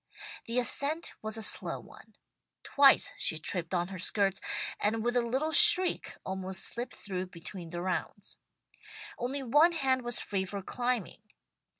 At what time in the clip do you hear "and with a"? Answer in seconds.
4.79-5.21